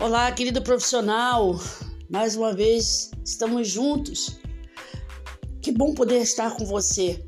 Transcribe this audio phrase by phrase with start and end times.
[0.00, 1.60] Olá, querido profissional.
[2.08, 4.40] Mais uma vez estamos juntos.
[5.60, 7.22] Que bom poder estar com você.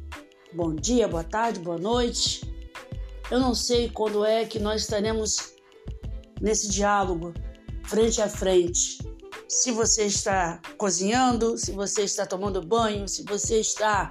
[0.55, 2.51] Bom dia, boa tarde, boa noite.
[3.31, 5.53] Eu não sei quando é que nós estaremos
[6.41, 7.35] nesse diálogo
[7.85, 8.97] frente a frente.
[9.47, 14.11] Se você está cozinhando, se você está tomando banho, se você está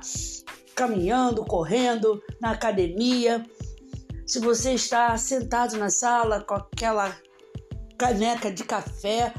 [0.76, 3.44] caminhando, correndo, na academia,
[4.24, 7.18] se você está sentado na sala com aquela
[8.02, 9.32] caneca de café.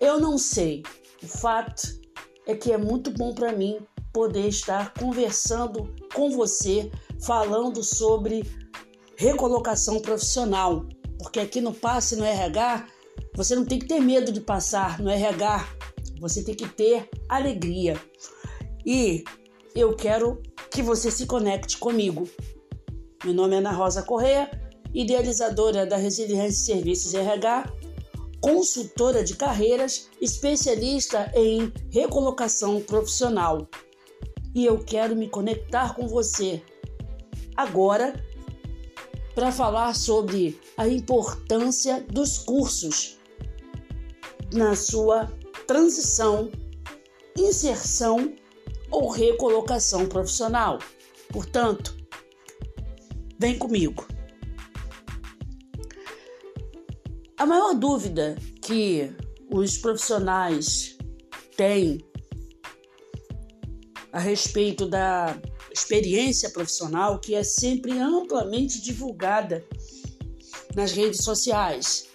[0.00, 0.82] Eu não sei.
[1.22, 1.82] O fato
[2.44, 3.78] é que é muito bom para mim
[4.12, 6.90] poder estar conversando com você,
[7.22, 8.44] falando sobre
[9.16, 10.84] recolocação profissional.
[11.16, 12.88] Porque aqui no Passe no RH,
[13.36, 15.68] você não tem que ter medo de passar no RH,
[16.20, 17.94] você tem que ter alegria.
[18.84, 19.22] E
[19.76, 20.42] eu quero
[20.72, 22.28] que você se conecte comigo.
[23.24, 24.50] Meu nome é Ana Rosa Correia,
[24.92, 27.75] idealizadora da Resiliência Serviços RH
[28.46, 33.68] consultora de carreiras, especialista em recolocação profissional.
[34.54, 36.62] E eu quero me conectar com você
[37.56, 38.24] agora
[39.34, 43.18] para falar sobre a importância dos cursos
[44.52, 45.26] na sua
[45.66, 46.48] transição,
[47.36, 48.32] inserção
[48.92, 50.78] ou recolocação profissional.
[51.32, 51.96] Portanto,
[53.40, 54.06] vem comigo.
[57.38, 59.12] A maior dúvida que
[59.52, 60.96] os profissionais
[61.54, 61.98] têm
[64.10, 65.38] a respeito da
[65.70, 69.62] experiência profissional, que é sempre amplamente divulgada
[70.74, 72.06] nas redes sociais.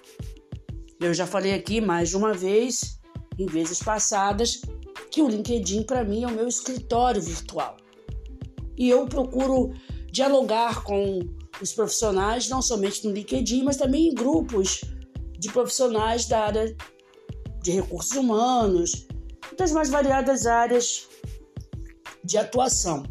[0.99, 2.99] Eu já falei aqui mais de uma vez,
[3.37, 4.61] em vezes passadas,
[5.11, 7.77] que o LinkedIn para mim é o meu escritório virtual.
[8.75, 9.71] E eu procuro
[10.11, 11.19] dialogar com
[11.61, 14.81] os profissionais, não somente no LinkedIn, mas também em grupos
[15.41, 16.77] de profissionais da área
[17.63, 19.07] de recursos humanos
[19.57, 21.07] das mais variadas áreas
[22.23, 23.03] de atuação.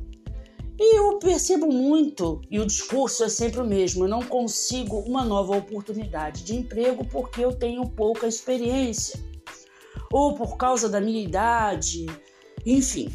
[0.78, 5.24] E eu percebo muito, e o discurso é sempre o mesmo: eu não consigo uma
[5.24, 9.18] nova oportunidade de emprego porque eu tenho pouca experiência,
[10.12, 12.06] ou por causa da minha idade,
[12.64, 13.12] enfim.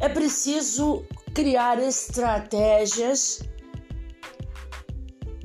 [0.00, 1.04] É preciso
[1.34, 3.42] criar estratégias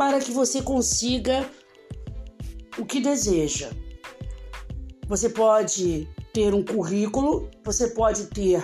[0.01, 1.47] para que você consiga
[2.75, 3.69] o que deseja.
[5.07, 8.63] Você pode ter um currículo, você pode ter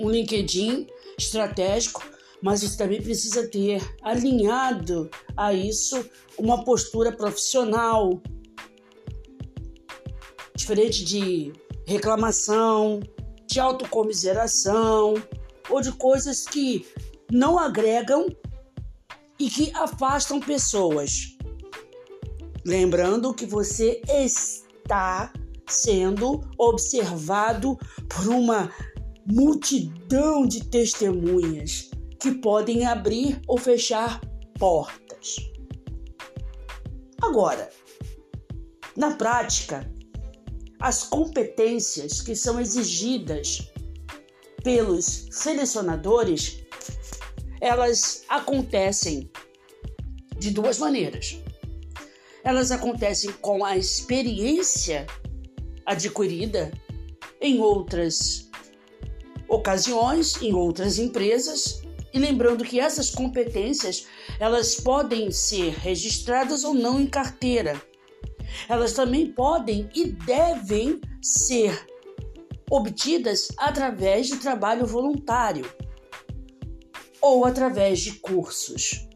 [0.00, 0.86] um LinkedIn
[1.18, 2.02] estratégico,
[2.40, 6.02] mas você também precisa ter alinhado a isso
[6.38, 8.22] uma postura profissional,
[10.56, 11.52] diferente de
[11.86, 13.00] reclamação,
[13.46, 15.22] de autocomiseração
[15.68, 16.86] ou de coisas que
[17.30, 18.26] não agregam
[19.38, 21.36] e que afastam pessoas.
[22.64, 25.32] Lembrando que você está
[25.66, 27.78] sendo observado
[28.08, 28.72] por uma
[29.26, 34.20] multidão de testemunhas que podem abrir ou fechar
[34.58, 35.36] portas.
[37.20, 37.70] Agora,
[38.96, 39.90] na prática,
[40.80, 43.70] as competências que são exigidas
[44.62, 46.64] pelos selecionadores
[47.60, 49.30] elas acontecem
[50.38, 51.38] de duas maneiras.
[52.44, 55.06] Elas acontecem com a experiência
[55.84, 56.70] adquirida
[57.40, 58.48] em outras
[59.48, 61.82] ocasiões, em outras empresas,
[62.12, 64.06] e lembrando que essas competências,
[64.38, 67.80] elas podem ser registradas ou não em carteira.
[68.68, 71.86] Elas também podem e devem ser
[72.70, 75.64] obtidas através de trabalho voluntário
[77.28, 79.06] ou através de cursos.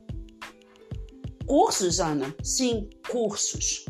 [1.47, 2.35] Cursos, Ana?
[2.43, 3.85] Sim, cursos.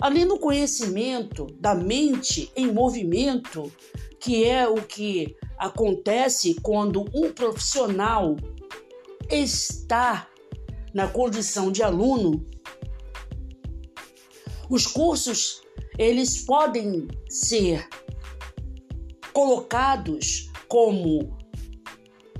[0.00, 3.72] Além do conhecimento da mente em movimento,
[4.20, 8.36] que é o que acontece quando um profissional
[9.30, 10.28] está
[10.94, 12.44] na condição de aluno,
[14.68, 15.62] os cursos
[15.98, 17.88] eles podem ser
[19.32, 21.35] colocados como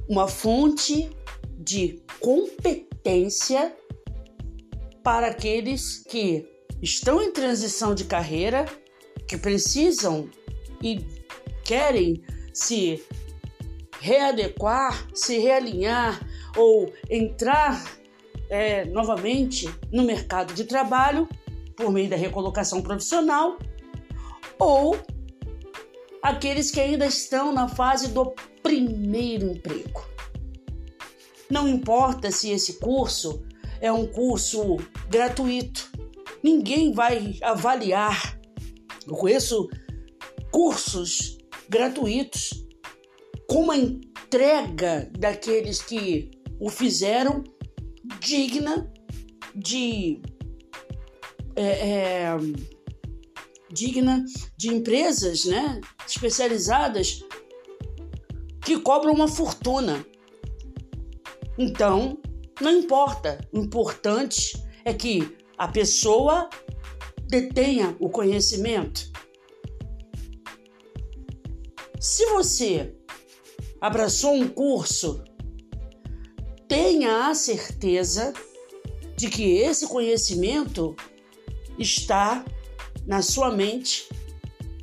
[0.09, 1.11] uma fonte
[1.59, 3.75] de competência
[5.03, 6.47] para aqueles que
[6.83, 8.67] estão em transição de carreira,
[9.29, 10.29] que precisam
[10.83, 11.05] e
[11.65, 12.23] querem
[12.53, 13.03] se
[14.01, 16.21] readequar, se realinhar
[16.57, 17.85] ou entrar
[18.49, 21.29] é, novamente no mercado de trabalho
[21.77, 23.59] por meio da recolocação profissional,
[24.59, 24.97] ou
[26.23, 30.05] aqueles que ainda estão na fase do primeiro emprego.
[31.49, 33.45] Não importa se esse curso
[33.81, 34.77] é um curso
[35.09, 35.91] gratuito.
[36.43, 38.39] Ninguém vai avaliar.
[39.07, 39.69] Eu conheço
[40.51, 42.67] cursos gratuitos
[43.47, 47.45] com uma entrega daqueles que o fizeram
[48.21, 48.93] digna
[49.55, 50.21] de
[51.55, 52.37] é, é,
[53.71, 54.25] digna
[54.57, 57.25] de empresas né, especializadas
[58.65, 60.05] que cobram uma fortuna.
[61.59, 62.19] Então,
[62.61, 63.39] não importa.
[63.53, 66.49] O importante é que a pessoa
[67.29, 69.11] detenha o conhecimento.
[72.01, 72.95] Se você
[73.81, 75.25] abraçou um curso,
[76.69, 78.33] tenha a certeza
[79.17, 80.95] de que esse conhecimento
[81.79, 82.45] está
[83.07, 84.09] na sua mente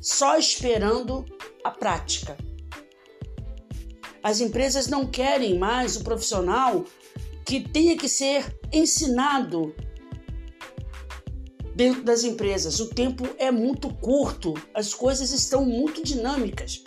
[0.00, 1.24] só esperando
[1.62, 2.36] a prática.
[4.22, 6.84] As empresas não querem mais o profissional
[7.44, 9.74] que tenha que ser ensinado
[11.74, 12.80] dentro das empresas.
[12.80, 16.82] O tempo é muito curto, as coisas estão muito dinâmicas.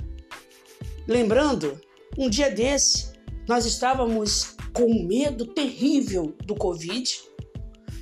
[1.07, 1.79] Lembrando,
[2.17, 3.13] um dia desse,
[3.47, 7.21] nós estávamos com medo terrível do Covid,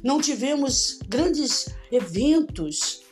[0.03, 3.04] não tivemos grandes eventos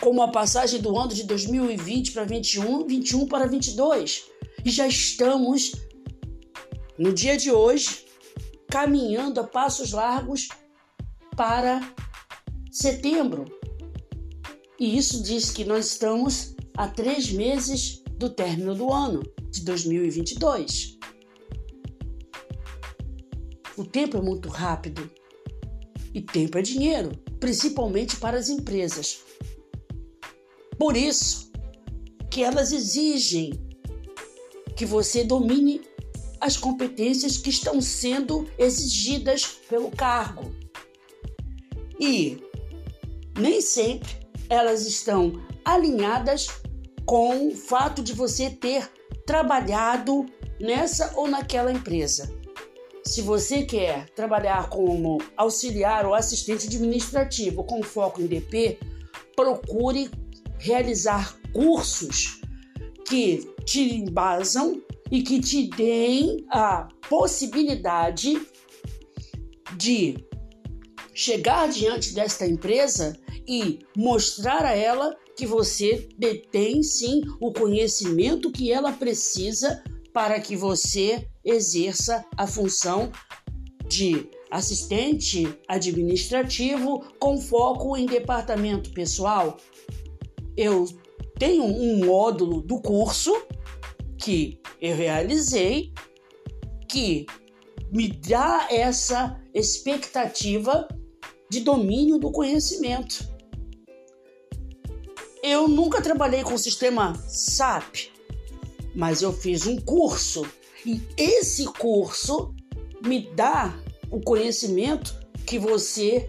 [0.00, 4.24] como a passagem do ano de 2020 para 21, 21 para 22.
[4.64, 5.72] E já estamos
[6.98, 8.06] no dia de hoje
[8.68, 10.48] caminhando a passos largos
[11.36, 11.80] para
[12.70, 13.44] setembro.
[14.78, 20.98] E isso diz que nós estamos a três meses do término do ano de 2022.
[23.76, 25.10] O tempo é muito rápido
[26.12, 29.27] e tempo é dinheiro, principalmente para as empresas.
[30.78, 31.50] Por isso
[32.30, 33.52] que elas exigem
[34.76, 35.80] que você domine
[36.40, 40.54] as competências que estão sendo exigidas pelo cargo.
[41.98, 42.38] E
[43.36, 44.08] nem sempre
[44.48, 46.46] elas estão alinhadas
[47.04, 48.88] com o fato de você ter
[49.26, 50.26] trabalhado
[50.60, 52.32] nessa ou naquela empresa.
[53.04, 58.78] Se você quer trabalhar como auxiliar ou assistente administrativo com foco em DP,
[59.34, 60.10] procure
[60.58, 62.40] realizar cursos
[63.06, 68.40] que te embasam e que te deem a possibilidade
[69.76, 70.16] de
[71.14, 78.70] chegar diante desta empresa e mostrar a ela que você detém sim o conhecimento que
[78.70, 79.82] ela precisa
[80.12, 83.10] para que você exerça a função
[83.86, 89.56] de assistente administrativo com foco em departamento pessoal.
[90.58, 90.86] Eu
[91.38, 93.32] tenho um módulo do curso
[94.18, 95.92] que eu realizei
[96.88, 97.26] que
[97.92, 100.88] me dá essa expectativa
[101.48, 103.24] de domínio do conhecimento.
[105.44, 108.08] Eu nunca trabalhei com o sistema SAP,
[108.96, 110.44] mas eu fiz um curso
[110.84, 112.52] e esse curso
[113.00, 113.80] me dá
[114.10, 115.14] o conhecimento
[115.46, 116.28] que você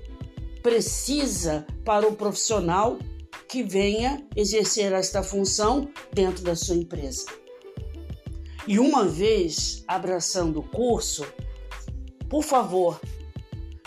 [0.62, 3.00] precisa para o profissional
[3.50, 7.26] que venha exercer esta função dentro da sua empresa.
[8.68, 11.26] E uma vez abraçando o curso,
[12.30, 13.00] por favor,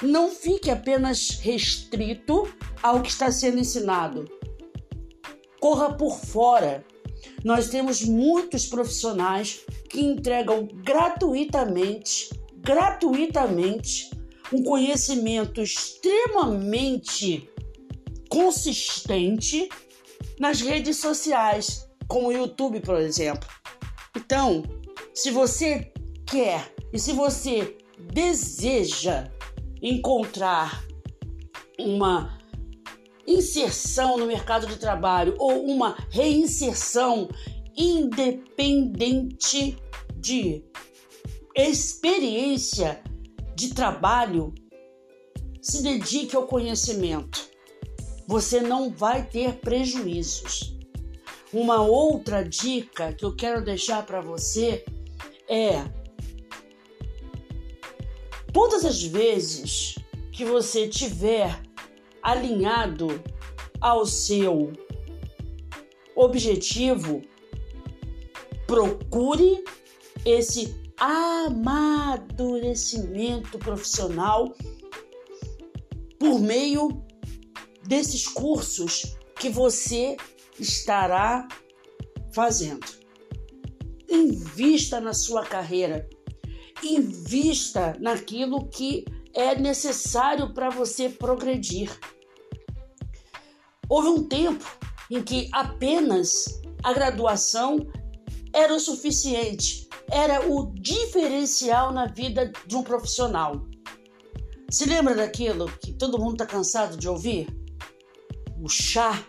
[0.03, 2.53] não fique apenas restrito
[2.83, 4.29] ao que está sendo ensinado
[5.63, 6.85] corra por fora.
[7.45, 14.11] Nós temos muitos profissionais que entregam gratuitamente, gratuitamente,
[14.53, 17.49] um conhecimento extremamente
[18.33, 19.69] consistente
[20.41, 23.47] nas redes sociais, como o YouTube, por exemplo.
[24.17, 24.63] Então,
[25.13, 25.93] se você
[26.27, 27.77] quer e se você
[28.11, 29.31] deseja
[29.83, 30.83] encontrar
[31.79, 32.39] uma
[33.27, 37.29] inserção no mercado de trabalho ou uma reinserção
[37.77, 39.77] independente
[40.17, 40.65] de
[41.55, 43.03] experiência
[43.55, 44.55] de trabalho,
[45.61, 47.52] se dedique ao conhecimento.
[48.27, 50.77] Você não vai ter prejuízos.
[51.53, 54.85] Uma outra dica que eu quero deixar para você
[55.49, 55.85] é:
[58.53, 59.97] todas as vezes
[60.33, 61.61] que você tiver
[62.23, 63.23] alinhado
[63.81, 64.73] ao seu
[66.15, 67.21] objetivo,
[68.67, 69.65] procure
[70.25, 74.55] esse amadurecimento profissional
[76.19, 77.05] por meio
[77.85, 80.17] desses cursos que você
[80.59, 81.47] estará
[82.33, 82.87] fazendo.
[84.09, 86.09] Invista na sua carreira,
[86.83, 91.91] invista naquilo que é necessário para você progredir.
[93.89, 94.65] Houve um tempo
[95.11, 97.87] em que apenas a graduação
[98.53, 103.67] era o suficiente, era o diferencial na vida de um profissional.
[104.71, 107.62] Se lembra daquilo que todo mundo está cansado de ouvir?
[108.63, 109.27] O chá,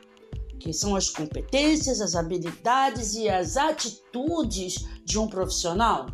[0.60, 6.06] que são as competências, as habilidades e as atitudes de um profissional?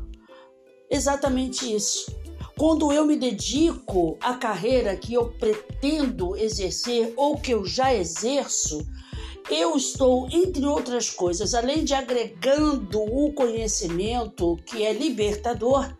[0.89, 2.09] Exatamente isso.
[2.57, 8.87] Quando eu me dedico à carreira que eu pretendo exercer ou que eu já exerço,
[9.51, 15.93] eu estou, entre outras coisas, além de agregando o conhecimento que é libertador,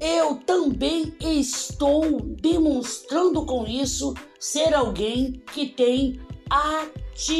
[0.00, 7.38] eu também estou demonstrando com isso ser alguém que tem atitude.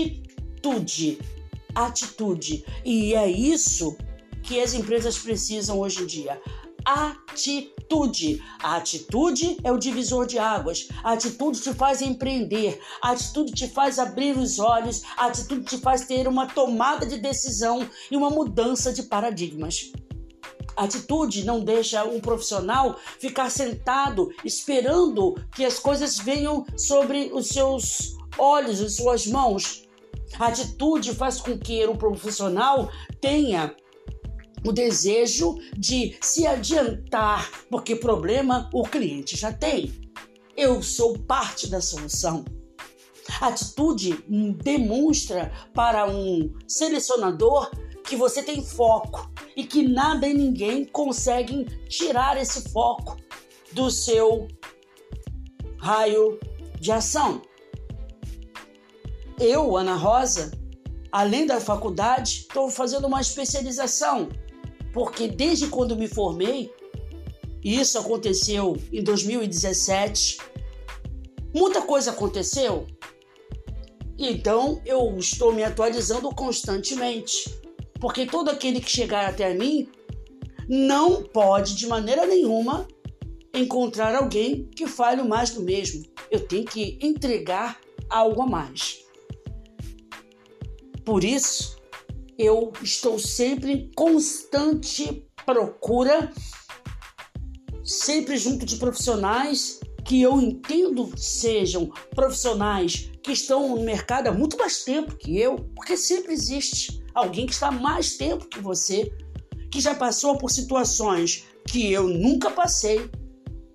[1.74, 2.64] Atitude.
[2.84, 3.96] E é isso
[4.42, 6.40] que as empresas precisam hoje em dia.
[6.84, 8.42] Atitude.
[8.62, 10.88] A atitude é o divisor de águas.
[11.04, 12.80] A atitude te faz empreender.
[13.02, 15.02] A atitude te faz abrir os olhos.
[15.16, 19.92] A atitude te faz ter uma tomada de decisão e uma mudança de paradigmas.
[20.76, 28.14] Atitude não deixa um profissional ficar sentado esperando que as coisas venham sobre os seus
[28.38, 29.84] olhos, as suas mãos.
[30.38, 32.90] A atitude faz com que o profissional
[33.20, 33.74] tenha
[34.66, 39.92] o desejo de se adiantar, porque problema o cliente já tem.
[40.56, 42.44] Eu sou parte da solução.
[43.40, 44.24] A atitude
[44.62, 47.70] demonstra para um selecionador
[48.04, 53.16] que você tem foco e que nada e ninguém conseguem tirar esse foco
[53.72, 54.46] do seu
[55.78, 56.38] raio
[56.78, 57.40] de ação.
[59.40, 60.50] Eu, Ana Rosa,
[61.10, 64.28] além da faculdade, estou fazendo uma especialização,
[64.92, 66.70] porque desde quando me formei,
[67.64, 70.38] e isso aconteceu em 2017,
[71.54, 72.86] muita coisa aconteceu.
[74.18, 77.65] Então eu estou me atualizando constantemente
[78.00, 79.88] porque todo aquele que chegar até mim
[80.68, 82.86] não pode de maneira nenhuma
[83.54, 86.04] encontrar alguém que fale mais do mesmo.
[86.30, 88.98] Eu tenho que entregar algo a mais.
[91.04, 91.76] Por isso,
[92.38, 96.32] eu estou sempre em constante procura,
[97.84, 104.56] sempre junto de profissionais que eu entendo sejam profissionais que estão no mercado há muito
[104.56, 109.10] mais tempo que eu, porque sempre existe alguém que está mais tempo que você,
[109.70, 113.10] que já passou por situações que eu nunca passei,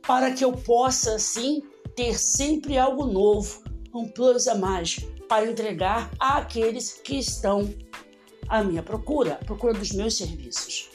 [0.05, 1.62] para que eu possa, sim,
[1.95, 7.74] ter sempre algo novo, um plus a mais para entregar àqueles que estão
[8.48, 10.89] à minha procura, à procura dos meus serviços.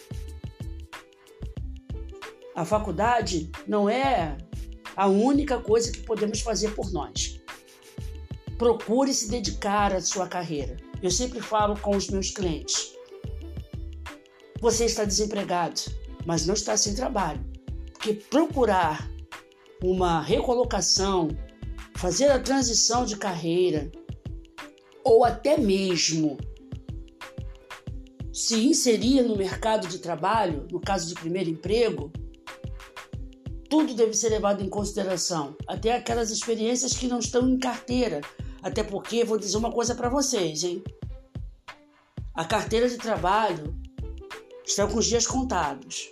[2.55, 4.39] A faculdade não é
[4.97, 7.41] a única coisa que podemos fazer por nós.
[8.57, 10.86] Procure se dedicar à sua carreira.
[11.03, 12.95] Eu sempre falo com os meus clientes:
[14.61, 15.81] você está desempregado,
[16.25, 17.45] mas não está sem trabalho.
[17.93, 19.11] Porque procurar
[19.83, 21.29] uma recolocação,
[21.97, 23.91] fazer a transição de carreira,
[25.05, 26.39] ou até mesmo
[28.33, 32.13] se inserir no mercado de trabalho, no caso de primeiro emprego,
[33.69, 38.21] tudo deve ser levado em consideração, até aquelas experiências que não estão em carteira,
[38.63, 40.83] até porque vou dizer uma coisa para vocês, hein?
[42.35, 43.75] A carteira de trabalho
[44.65, 46.11] está com os dias contados.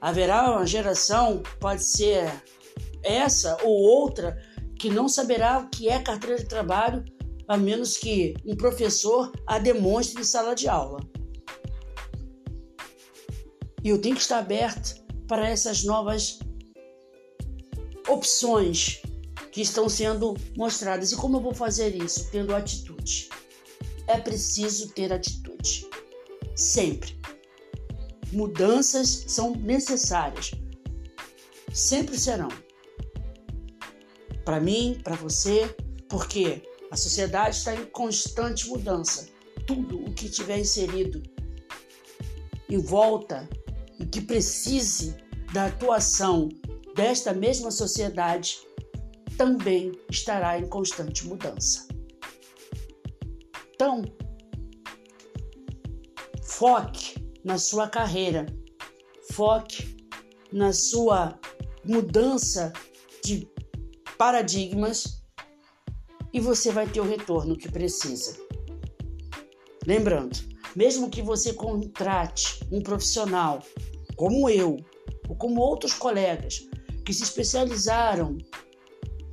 [0.00, 2.30] Haverá uma geração, pode ser
[3.02, 4.36] essa ou outra,
[4.78, 7.04] que não saberá o que é carteira de trabalho,
[7.48, 11.00] a menos que um professor a demonstre em sala de aula.
[13.82, 16.40] E eu tenho que estar aberto para essas novas
[18.08, 19.00] opções
[19.56, 21.12] que estão sendo mostradas.
[21.12, 22.28] E como eu vou fazer isso?
[22.30, 23.30] Tendo atitude.
[24.06, 25.88] É preciso ter atitude.
[26.54, 27.18] Sempre.
[28.30, 30.50] Mudanças são necessárias.
[31.72, 32.50] Sempre serão.
[34.44, 35.74] Para mim, para você,
[36.06, 39.26] porque a sociedade está em constante mudança.
[39.66, 41.22] Tudo o que tiver inserido
[42.68, 43.48] em volta
[43.98, 45.16] e que precise
[45.54, 46.50] da atuação
[46.94, 48.66] desta mesma sociedade
[49.36, 51.86] também estará em constante mudança.
[53.74, 54.02] Então,
[56.42, 57.14] foque
[57.44, 58.46] na sua carreira,
[59.32, 59.96] foque
[60.52, 61.38] na sua
[61.84, 62.72] mudança
[63.22, 63.48] de
[64.16, 65.22] paradigmas
[66.32, 68.36] e você vai ter o retorno que precisa.
[69.86, 70.36] Lembrando,
[70.74, 73.62] mesmo que você contrate um profissional
[74.16, 74.76] como eu,
[75.28, 76.66] ou como outros colegas
[77.04, 78.36] que se especializaram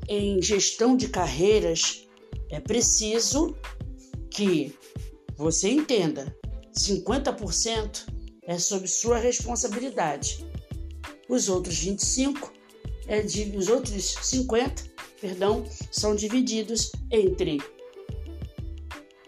[0.07, 2.07] em gestão de carreiras,
[2.49, 3.55] é preciso
[4.29, 4.75] que
[5.37, 6.35] você entenda:
[6.77, 8.07] 50%
[8.43, 10.45] é sob sua responsabilidade.
[11.29, 12.51] Os outros 25
[13.07, 14.83] é de, os outros 50,
[15.19, 17.57] perdão, são divididos entre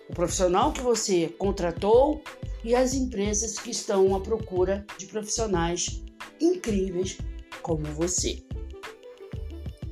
[0.10, 2.22] o profissional que você contratou
[2.64, 6.04] e as empresas que estão à procura de profissionais
[6.40, 7.18] incríveis
[7.62, 8.44] como você.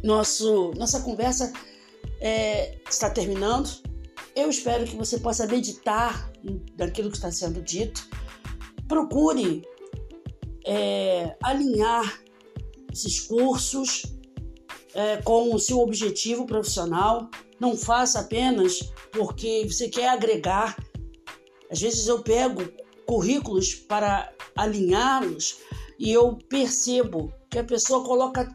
[0.04, 1.54] Nosso, nossa conversa
[2.20, 3.70] é, está terminando.
[4.36, 6.32] Eu espero que você possa meditar
[6.76, 8.10] daquilo que está sendo dito.
[8.88, 9.64] Procure
[10.66, 12.22] é, alinhar
[12.92, 14.04] esses cursos
[14.94, 17.30] é, com o seu objetivo profissional.
[17.60, 20.76] Não faça apenas porque você quer agregar.
[21.72, 22.62] Às vezes eu pego
[23.06, 25.60] currículos para alinhá-los
[25.98, 28.54] e eu percebo que a pessoa coloca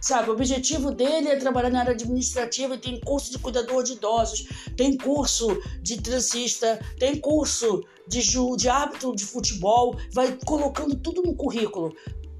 [0.00, 3.92] Sabe, o objetivo dele é trabalhar na área administrativa e tem curso de cuidador de
[3.92, 10.96] idosos, tem curso de transista, tem curso de, ju, de árbitro de futebol, vai colocando
[10.96, 11.94] tudo no currículo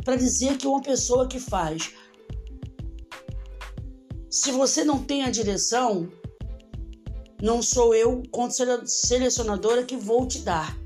[0.04, 1.92] para dizer que é uma pessoa que faz.
[4.30, 6.08] Se você não tem a direção,
[7.42, 8.54] não sou eu, quanto
[8.86, 10.78] selecionadora, que vou te dar.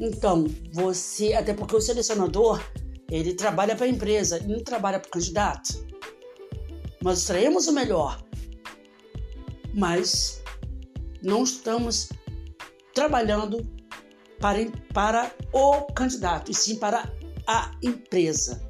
[0.00, 2.62] Então, você, até porque o selecionador,
[3.10, 5.86] ele trabalha para a empresa, ele não trabalha para o candidato.
[7.06, 8.20] Nós extraímos o melhor,
[9.72, 10.42] mas
[11.22, 12.08] não estamos
[12.92, 13.64] trabalhando
[14.40, 14.58] para,
[14.92, 17.08] para o candidato, e sim para
[17.46, 18.60] a empresa.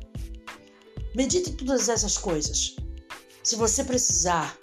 [1.14, 2.76] Medite todas essas coisas.
[3.42, 4.58] Se você precisar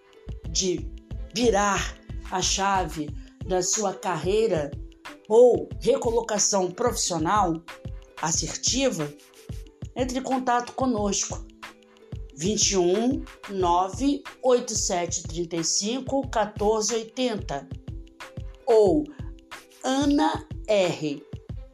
[0.52, 0.88] de
[1.34, 1.98] virar
[2.30, 3.10] a chave
[3.48, 4.70] da sua carreira
[5.28, 7.60] ou recolocação profissional
[8.22, 9.12] assertiva,
[9.96, 11.44] entre em contato conosco
[12.44, 17.68] 21 987 35 1480
[18.66, 19.06] ou
[19.82, 21.26] Ana R.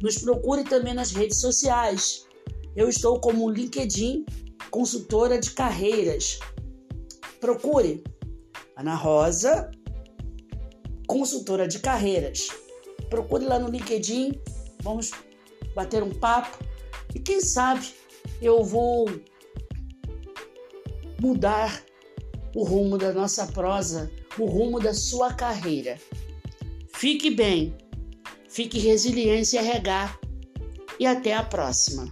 [0.00, 2.24] Nos procure também nas redes sociais.
[2.76, 4.24] Eu estou como LinkedIn,
[4.70, 6.38] consultora de carreiras.
[7.40, 8.04] Procure
[8.80, 9.70] Ana Rosa,
[11.06, 12.48] consultora de carreiras.
[13.10, 14.32] Procure lá no LinkedIn,
[14.82, 15.10] vamos
[15.74, 16.64] bater um papo
[17.14, 17.92] e quem sabe
[18.40, 19.04] eu vou
[21.20, 21.84] mudar
[22.56, 25.98] o rumo da nossa prosa, o rumo da sua carreira.
[26.94, 27.76] Fique bem,
[28.48, 30.18] fique resiliência RH
[30.98, 32.10] e até a próxima.